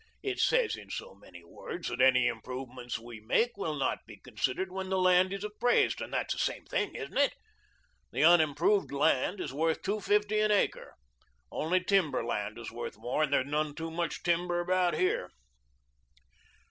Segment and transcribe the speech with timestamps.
[0.23, 4.71] It says in so many words that any improvements we make will not be considered
[4.71, 7.35] when the land is appraised and that's the same thing, isn't it?
[8.11, 10.95] The unimproved land is worth two fifty an acre;
[11.51, 15.29] only timber land is worth more and there's none too much timber about here."